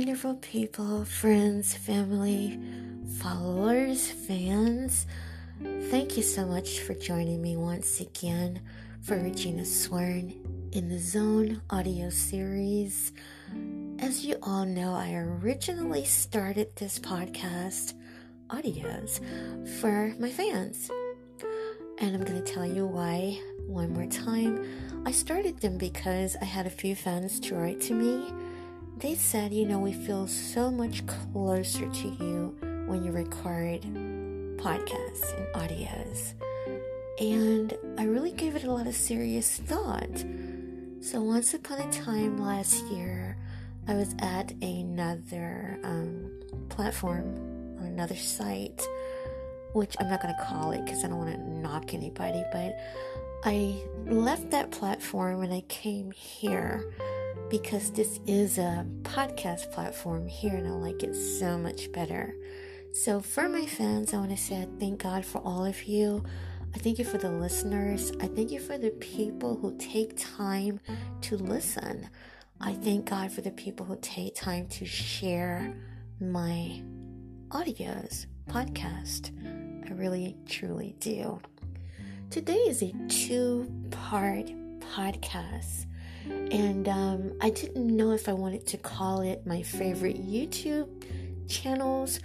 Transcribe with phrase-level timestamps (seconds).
[0.00, 2.58] wonderful people, friends, family,
[3.18, 5.06] followers, fans.
[5.90, 8.62] Thank you so much for joining me once again
[9.02, 10.32] for Regina Sworn
[10.72, 13.12] in the Zone audio series.
[13.98, 17.92] As you all know, I originally started this podcast
[18.48, 19.20] audios
[19.80, 20.90] for my fans.
[21.98, 24.66] And I'm going to tell you why one more time.
[25.04, 28.32] I started them because I had a few fans to write to me
[29.00, 32.54] they said, you know, we feel so much closer to you
[32.86, 33.80] when you record
[34.60, 36.34] podcasts and audios.
[37.18, 40.24] And I really gave it a lot of serious thought.
[41.00, 43.38] So, once upon a time last year,
[43.88, 46.30] I was at another um,
[46.68, 47.34] platform
[47.78, 48.86] on another site,
[49.72, 52.78] which I'm not going to call it because I don't want to knock anybody, but
[53.44, 56.84] I left that platform and I came here
[57.50, 62.32] because this is a podcast platform here and I like it so much better.
[62.92, 66.24] So, for my fans, I want to say I thank God for all of you.
[66.74, 68.12] I thank you for the listeners.
[68.20, 70.78] I thank you for the people who take time
[71.22, 72.08] to listen.
[72.60, 75.74] I thank God for the people who take time to share
[76.20, 76.80] my
[77.48, 79.32] audios, podcast.
[79.88, 81.40] I really, truly do.
[82.30, 84.46] Today is a two part
[84.94, 85.86] podcast.
[86.26, 90.88] And um, I didn't know if I wanted to call it my favorite YouTube
[91.48, 92.20] channels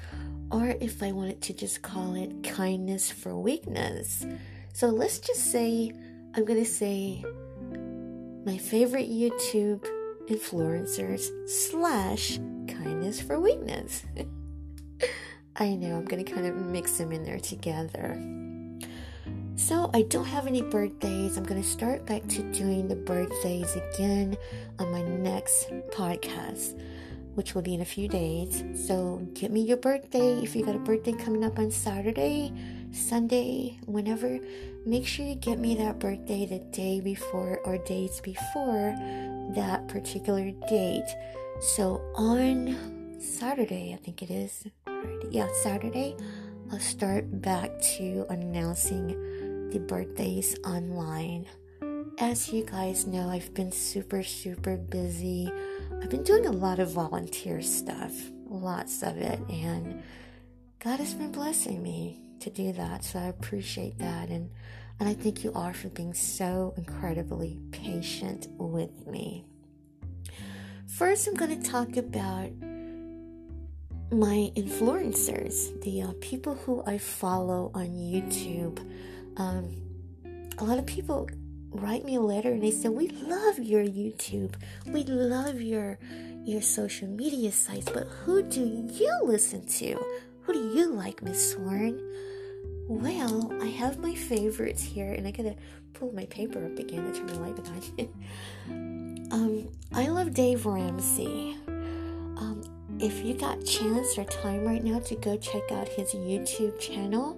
[0.51, 4.25] or if I wanted to just call it kindness for weakness.
[4.73, 5.91] So let's just say
[6.33, 7.23] I'm going to say
[8.45, 9.87] my favorite YouTube
[10.27, 12.37] influencers slash
[12.67, 14.03] kindness for weakness.
[15.55, 18.19] I know I'm going to kind of mix them in there together.
[19.67, 21.37] So, I don't have any birthdays.
[21.37, 24.37] I'm to start back to doing the birthdays again
[24.77, 26.79] on my next podcast,
[27.33, 28.63] which will be in a few days.
[28.85, 30.37] So, get me your birthday.
[30.43, 32.53] If you got a birthday coming up on Saturday,
[32.91, 34.37] Sunday, whenever,
[34.85, 38.95] make sure you get me that birthday the day before or days before
[39.55, 41.11] that particular date.
[41.59, 44.67] So, on Saturday, I think it is.
[45.31, 46.15] Yeah, Saturday,
[46.71, 51.45] I'll start back to announcing the birthdays online.
[52.17, 55.51] As you guys know, I've been super, super busy.
[56.01, 58.13] I've been doing a lot of volunteer stuff,
[58.47, 60.01] lots of it, and
[60.79, 63.03] God has been blessing me to do that.
[63.03, 64.29] So I appreciate that.
[64.29, 64.49] And,
[64.99, 69.45] and I thank you all for being so incredibly patient with me.
[70.87, 72.51] First, I'm going to talk about
[74.11, 78.79] my influencers, the uh, people who I follow on YouTube
[79.37, 79.75] um,
[80.57, 81.27] a lot of people
[81.71, 84.55] write me a letter and they say we love your youtube.
[84.87, 85.99] We love your
[86.43, 89.97] your social media sites but who do you listen to?
[90.43, 92.01] Who do you like miss sworn?
[92.87, 95.55] Well i have my favorites here and i gotta
[95.93, 98.09] pull my paper up again to turn the light on.
[99.31, 101.57] Um i love dave ramsey.
[101.67, 102.61] Um
[102.99, 107.37] if you got chance or time right now to go check out his youtube channel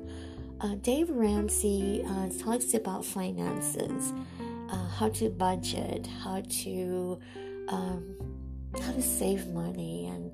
[0.62, 4.14] uh, Dave Ramsey uh, talks about finances,
[4.70, 7.20] uh, how to budget, how to
[7.70, 8.16] um,
[8.82, 10.32] how to save money, and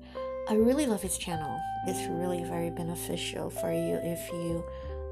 [0.48, 1.60] I really love his channel.
[1.86, 4.64] It's really very beneficial for you if you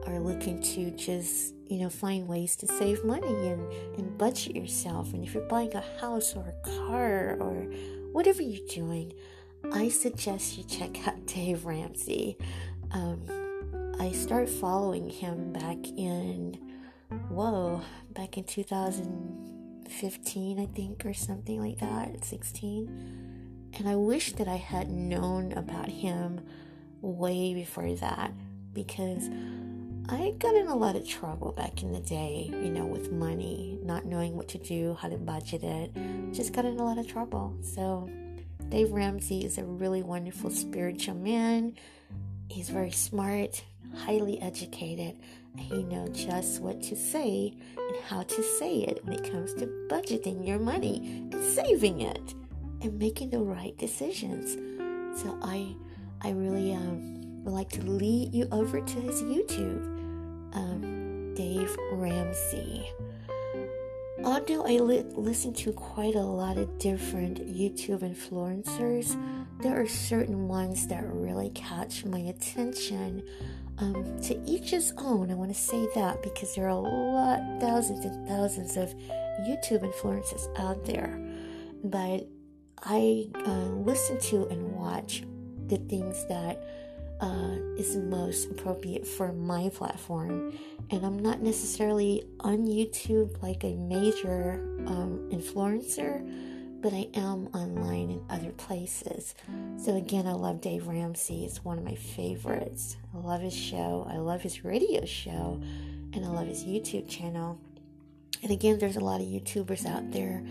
[0.07, 5.13] are looking to just you know find ways to save money and, and budget yourself.
[5.13, 7.67] And if you're buying a house or a car or
[8.13, 9.13] whatever you're doing,
[9.73, 12.39] I suggest you check out Dave Ramsey.
[12.93, 13.52] Um,
[14.03, 16.59] I started following him back in,
[17.29, 23.71] whoa, back in 2015, I think, or something like that, 16.
[23.79, 26.41] And I wish that I had known about him
[27.01, 28.33] way before that
[28.73, 29.31] because
[30.09, 33.79] I got in a lot of trouble back in the day, you know, with money,
[33.85, 35.93] not knowing what to do, how to budget it.
[36.33, 37.57] Just got in a lot of trouble.
[37.63, 38.11] So,
[38.69, 41.77] Dave Ramsey is a really wonderful spiritual man.
[42.49, 43.63] He's very smart,
[43.95, 45.17] highly educated,
[45.59, 49.67] he knows just what to say and how to say it when it comes to
[49.89, 52.35] budgeting your money and saving it
[52.81, 54.55] and making the right decisions.
[55.21, 55.75] So I
[56.23, 59.85] I really um, would like to lead you over to his YouTube,
[60.55, 62.89] um, Dave Ramsey.
[64.25, 69.17] Although I li- listen to quite a lot of different YouTube influencers,
[69.61, 73.23] there are certain ones that really catch my attention
[73.79, 75.31] um, to each his own.
[75.31, 78.95] I want to say that because there are a lot, thousands and thousands of
[79.41, 81.19] YouTube influencers out there.
[81.83, 82.29] But
[82.79, 85.25] I uh, listen to and watch
[85.67, 86.82] the things that
[87.23, 90.53] uh, is most appropriate for my platform.
[90.91, 94.55] And I'm not necessarily on YouTube like a major
[94.87, 96.21] um, influencer,
[96.83, 99.37] but I am online in other places.
[99.77, 101.45] So, again, I love Dave Ramsey.
[101.45, 102.97] It's one of my favorites.
[103.15, 105.61] I love his show, I love his radio show,
[106.13, 107.59] and I love his YouTube channel.
[108.43, 110.43] And again, there's a lot of YouTubers out there.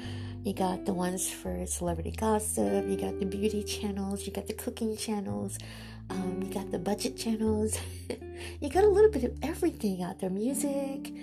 [0.44, 4.53] You got the ones for celebrity gossip, you got the beauty channels, you got the
[4.53, 5.59] cooking channels,
[6.12, 7.78] um, you got the budget channels.
[8.60, 11.13] you got a little bit of everything out there, music.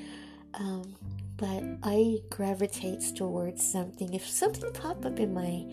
[0.54, 0.96] Um,
[1.36, 4.12] but I gravitate towards something.
[4.14, 5.64] If something pop up in my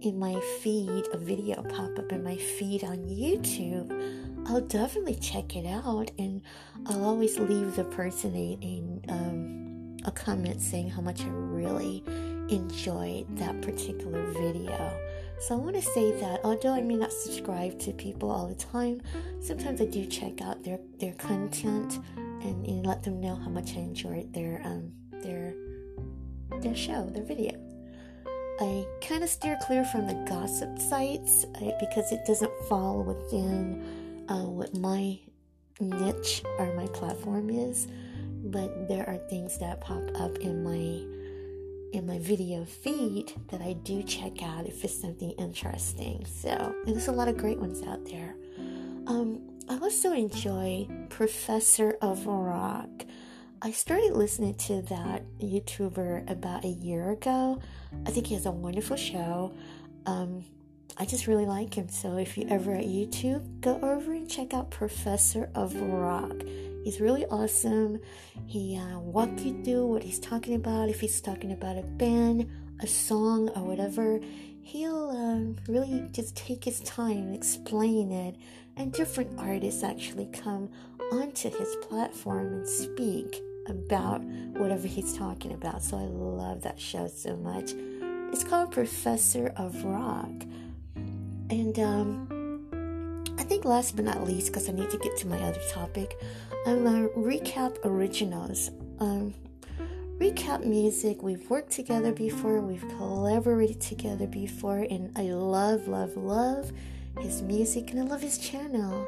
[0.00, 3.90] in my feed, a video pop up in my feed on YouTube,
[4.46, 6.42] I'll definitely check it out, and
[6.86, 12.04] I'll always leave the person a a, um, a comment saying how much I really
[12.48, 14.96] enjoyed that particular video.
[15.40, 18.54] So I want to say that although I may not subscribe to people all the
[18.54, 19.02] time,
[19.40, 23.78] sometimes I do check out their their content and, let them know how much I
[23.78, 24.92] enjoyed their um
[25.22, 25.54] their
[26.60, 27.52] their show, their video.
[28.60, 33.82] I kind of steer clear from the gossip sites I, because it doesn't fall within
[34.28, 35.18] uh, what my
[35.80, 37.88] niche or my platform is.
[38.44, 41.02] But there are things that pop up in my
[41.94, 46.24] in my video feed that I do check out if it's something interesting.
[46.26, 48.34] So there's a lot of great ones out there.
[49.06, 53.04] Um, I also enjoy Professor of Rock.
[53.62, 57.60] I started listening to that YouTuber about a year ago.
[58.06, 59.52] I think he has a wonderful show.
[60.04, 60.44] Um,
[60.96, 61.88] I just really like him.
[61.88, 66.34] So if you're ever at YouTube, go over and check out Professor of Rock.
[66.84, 67.98] He's really awesome.
[68.46, 70.90] He uh, walk you through what he's talking about.
[70.90, 72.46] If he's talking about a band,
[72.80, 74.20] a song, or whatever,
[74.60, 78.36] he'll uh, really just take his time and explain it.
[78.76, 80.68] And different artists actually come
[81.10, 84.22] onto his platform and speak about
[84.58, 85.82] whatever he's talking about.
[85.82, 87.72] So I love that show so much.
[88.30, 90.44] It's called Professor of Rock.
[91.48, 92.28] And um,
[93.44, 96.16] I think last but not least, because I need to get to my other topic,
[96.66, 98.70] I'm a recap originals.
[99.00, 99.34] Um,
[100.16, 101.22] recap music.
[101.22, 106.72] We've worked together before, we've collaborated together before, and I love, love, love
[107.20, 109.06] his music and I love his channel.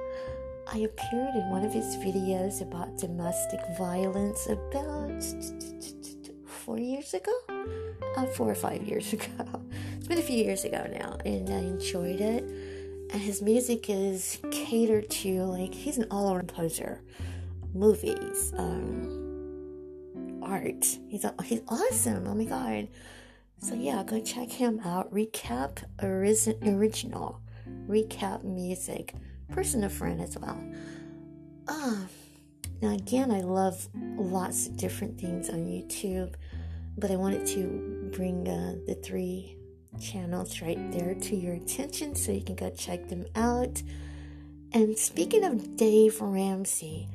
[0.71, 5.25] I appeared in one of his videos about domestic violence about
[6.45, 7.33] four years ago,
[8.19, 9.63] uh, four or five years ago.
[9.97, 12.76] It's been a few years ago now, and I enjoyed it.
[13.17, 17.01] And his music is catered to like he's an all-around composer
[17.73, 20.85] movies, um, art.
[21.09, 22.27] He's he's awesome.
[22.27, 22.89] Oh my god.
[23.61, 25.11] So yeah, go check him out.
[25.15, 27.41] Recap original,
[27.89, 29.15] recap music,
[29.49, 30.63] person of friend as well.
[31.69, 32.07] Ah, uh,
[32.83, 36.35] now again, I love lots of different things on YouTube,
[36.99, 39.56] but I wanted to bring uh, the three
[40.01, 43.83] channels right there to your attention so you can go check them out.
[44.73, 47.09] And speaking of Dave Ramsey,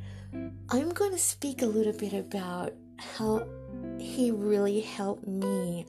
[0.69, 3.45] I'm going to speak a little bit about how
[3.99, 5.85] he really helped me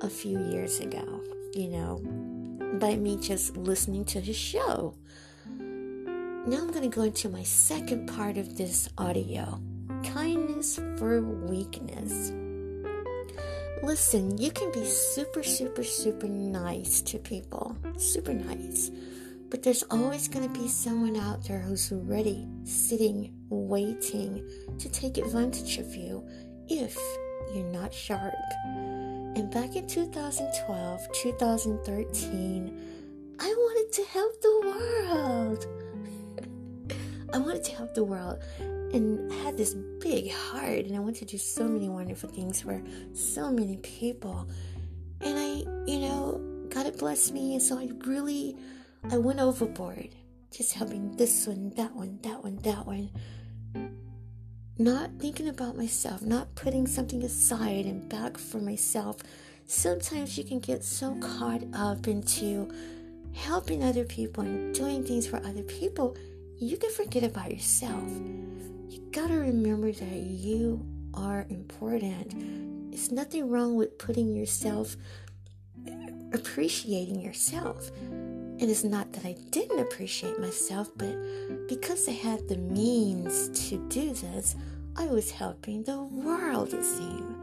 [0.00, 1.20] a few years ago,
[1.54, 2.00] you know,
[2.78, 4.94] by me just listening to his show.
[5.48, 9.60] Now I'm going to go into my second part of this audio
[10.02, 12.32] kindness for weakness.
[13.84, 18.90] Listen, you can be super, super, super nice to people, super nice.
[19.50, 24.48] But there's always going to be someone out there who's ready, sitting, waiting
[24.78, 26.26] to take advantage of you
[26.66, 26.98] if
[27.54, 28.32] you're not sharp.
[28.64, 35.66] And back in 2012, 2013, I wanted to help the world.
[37.34, 38.38] I wanted to help the world
[38.94, 42.82] and had this big heart and I wanted to do so many wonderful things for
[43.12, 44.48] so many people.
[45.20, 48.56] And I, you know, God had blessed me and so I really
[49.10, 50.08] I went overboard,
[50.50, 53.10] just helping this one, that one, that one, that one.
[54.78, 59.18] Not thinking about myself, not putting something aside and back for myself.
[59.66, 62.68] Sometimes you can get so caught up into
[63.34, 66.16] helping other people and doing things for other people,
[66.58, 68.08] you can forget about yourself.
[68.88, 72.92] You gotta remember that you are important.
[72.92, 74.96] It's nothing wrong with putting yourself,
[76.32, 77.90] appreciating yourself.
[78.00, 81.16] And It is not that I didn't appreciate myself, but
[81.68, 84.54] because I had the means to do this,
[84.96, 87.34] I was helping the world, seemed.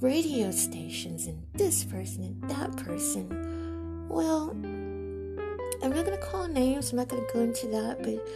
[0.00, 4.08] Radio stations and this person and that person.
[4.08, 8.26] well, I'm not to call names, I'm not to go into that, but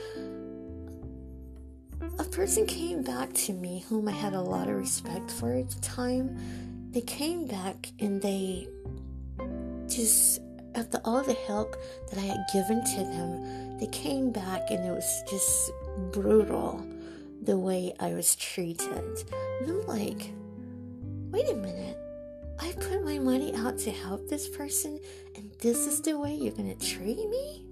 [2.18, 5.70] a person came back to me whom I had a lot of respect for at
[5.70, 6.38] the time.
[6.92, 8.68] They came back and they
[9.86, 10.40] just,
[10.74, 11.76] after all the help
[12.10, 15.70] that I had given to them, they came back and it was just
[16.12, 16.86] brutal
[17.42, 18.88] the way I was treated.
[19.60, 20.32] And I'm like,
[21.30, 21.98] wait a minute.
[22.58, 24.98] I put my money out to help this person,
[25.34, 27.65] and this is the way you're to treat me?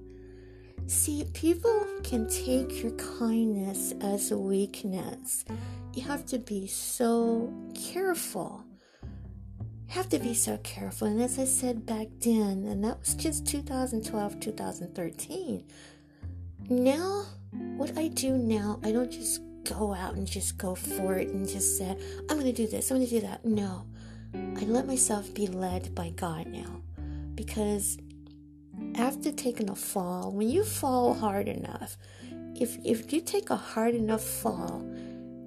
[0.86, 5.44] See, people can take your kindness as a weakness.
[5.94, 8.64] You have to be so careful.
[9.88, 11.08] You have to be so careful.
[11.08, 15.64] And as I said back then, and that was just 2012, 2013.
[16.68, 17.24] Now,
[17.76, 21.48] what I do now, I don't just go out and just go for it and
[21.48, 21.96] just say,
[22.28, 23.44] I'm going to do this, I'm going to do that.
[23.44, 23.86] No,
[24.34, 26.82] I let myself be led by God now
[27.34, 27.96] because
[28.96, 31.96] after taking a fall, when you fall hard enough,
[32.54, 34.84] if if you take a hard enough fall,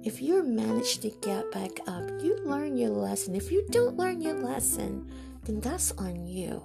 [0.04, 3.34] if you manage to get back up, you learn your lesson.
[3.34, 5.10] If you don't learn your lesson,
[5.44, 6.64] then that's on you.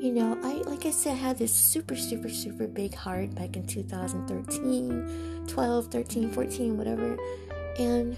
[0.00, 3.56] You know, I like I said, I had this super, super, super big heart back
[3.56, 7.16] in 2013, 12, 13, 14, whatever,
[7.78, 8.16] and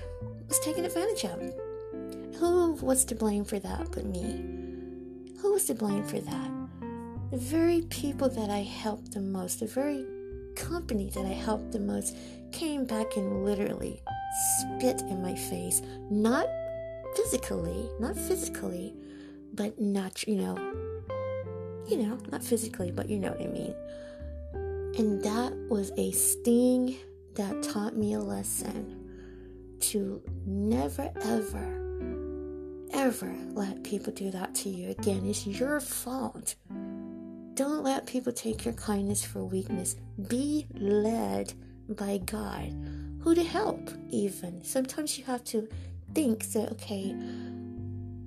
[0.48, 1.40] was taken advantage of.
[2.36, 4.44] Who was to blame for that but me?
[5.40, 6.67] Who was to blame for that?
[7.30, 10.04] The very people that I helped the most, the very
[10.56, 12.16] company that I helped the most,
[12.52, 14.02] came back and literally
[14.58, 15.82] spit in my face.
[16.10, 16.46] Not
[17.16, 18.94] physically, not physically,
[19.54, 20.56] but not, you know,
[21.86, 23.74] you know, not physically, but you know what I mean.
[24.98, 26.96] And that was a sting
[27.34, 29.08] that taught me a lesson
[29.80, 35.24] to never, ever, ever let people do that to you again.
[35.24, 36.56] It's your fault.
[37.58, 39.96] Don't let people take your kindness for weakness.
[40.28, 41.54] Be led
[41.88, 42.72] by God.
[43.22, 44.62] Who to help, even.
[44.62, 45.68] Sometimes you have to
[46.14, 47.16] think that, okay,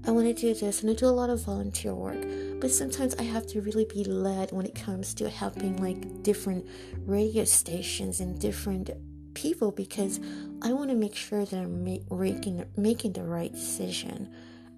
[0.05, 2.21] I want to do this, and I do a lot of volunteer work,
[2.59, 6.67] but sometimes I have to really be led when it comes to helping like different
[7.05, 8.89] radio stations and different
[9.33, 10.19] people because
[10.61, 14.29] I want to make sure that I'm making making the right decision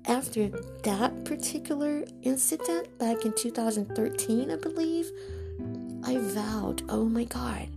[0.06, 0.50] after
[0.84, 5.10] that particular incident back in 2013, I believe,
[6.04, 7.68] I vowed, oh my God,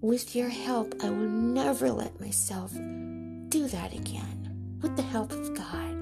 [0.00, 4.78] with your help, I will never let myself do that again.
[4.82, 5.92] With the help of God.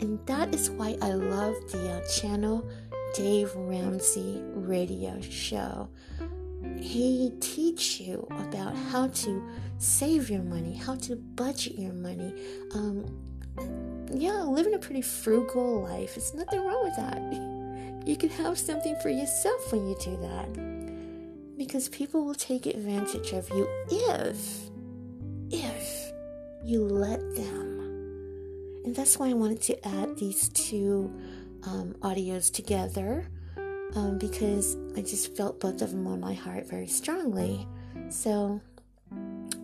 [0.00, 2.66] And that is why I love the uh, channel
[3.14, 5.88] Dave Ramsey radio show.
[6.78, 9.48] He teach you about how to
[9.78, 12.34] save your money, how to budget your money,
[12.72, 13.04] um,
[14.12, 16.16] yeah, living a pretty frugal life.
[16.16, 17.20] It's nothing wrong with that.
[18.04, 21.56] You can have something for yourself when you do that.
[21.56, 24.70] Because people will take advantage of you if,
[25.50, 26.12] if
[26.62, 27.80] you let them.
[28.84, 31.10] And that's why I wanted to add these two
[31.62, 33.26] um, audios together
[33.94, 37.66] um, because I just felt both of them on my heart very strongly.
[38.10, 38.60] So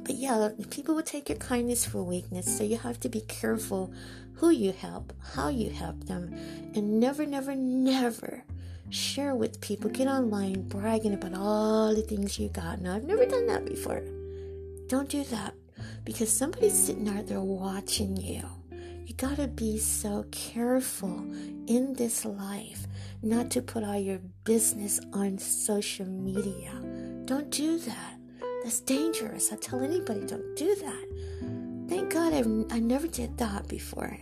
[0.04, 3.92] but yeah, people will take your kindness for weakness, so you have to be careful
[4.34, 6.34] who you help, how you help them,
[6.74, 8.42] and never, never, never
[8.88, 9.90] share with people.
[9.90, 12.80] Get online bragging about all the things you got.
[12.80, 14.02] Now, I've never done that before.
[14.88, 15.54] Don't do that
[16.04, 18.42] because somebody's sitting out there watching you.
[19.06, 21.24] You gotta be so careful
[21.66, 22.86] in this life
[23.22, 26.72] not to put all your business on social media.
[27.26, 28.19] Don't do that.
[28.62, 29.52] That's dangerous.
[29.52, 31.88] I tell anybody don't do that.
[31.88, 34.16] Thank God I've, I never did that before.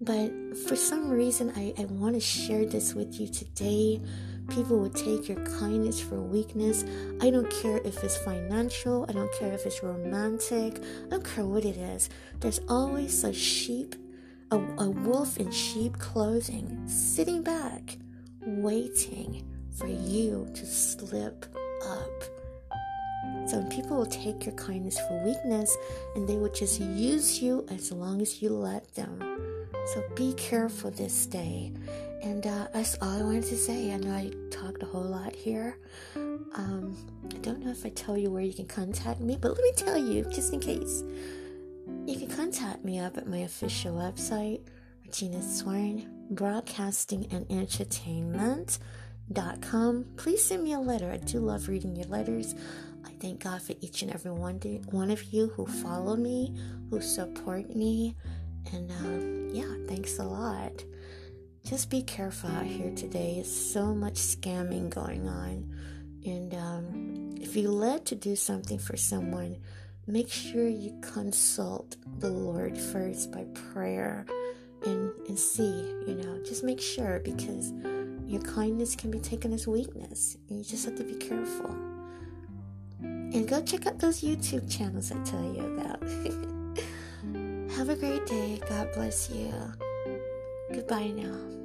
[0.00, 0.30] But
[0.66, 4.00] for some reason, I, I want to share this with you today.
[4.50, 6.84] People will take your kindness for weakness.
[7.20, 11.44] I don't care if it's financial, I don't care if it's romantic, I don't care
[11.44, 12.10] what it is.
[12.40, 13.94] There's always a sheep,
[14.50, 17.96] a, a wolf in sheep clothing, sitting back,
[18.40, 21.46] waiting for you to slip
[21.86, 22.41] up
[23.46, 25.76] some people will take your kindness for weakness
[26.14, 29.18] and they will just use you as long as you let them.
[29.86, 31.72] So be careful this day.
[32.22, 33.92] And uh, that's all I wanted to say.
[33.92, 35.76] I know I talked a whole lot here.
[36.14, 36.96] Um,
[37.34, 39.72] I don't know if I tell you where you can contact me, but let me
[39.74, 41.02] tell you, just in case.
[42.06, 44.60] You can contact me up at my official website,
[45.04, 50.04] Regina Sworn, Broadcasting and Entertainment.com.
[50.16, 51.10] Please send me a letter.
[51.10, 52.54] I do love reading your letters.
[53.04, 54.56] I thank God for each and every one,
[54.90, 56.54] one of you who follow me,
[56.90, 58.16] who support me,
[58.72, 60.84] and um, yeah, thanks a lot.
[61.64, 63.36] just be careful out here today.
[63.38, 65.70] It's so much scamming going on.
[66.24, 69.56] And um, if you led to do something for someone,
[70.06, 74.26] make sure you consult the Lord first by prayer
[74.84, 77.72] and, and see, you know, just make sure because
[78.26, 80.36] your kindness can be taken as weakness.
[80.48, 81.91] And you just have to be careful.
[83.34, 86.02] And go check out those YouTube channels I tell you about.
[87.76, 88.60] Have a great day.
[88.68, 89.52] God bless you.
[90.72, 91.61] Goodbye now.